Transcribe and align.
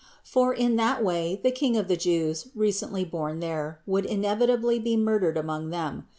For 0.23 0.51
in 0.51 0.77
that 0.77 1.03
way 1.03 1.39
the 1.43 1.51
King 1.51 1.77
of 1.77 1.87
the 1.87 1.95
Jews, 1.95 2.47
recently 2.55 3.05
born 3.05 3.39
there, 3.39 3.81
would 3.85 4.05
in 4.07 4.23
evitably 4.23 4.83
be 4.83 4.97
murdered 4.97 5.37
among 5.37 5.69
them. 5.69 6.07